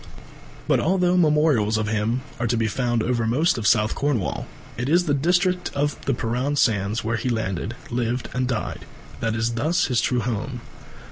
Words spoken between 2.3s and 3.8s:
are to be found over most of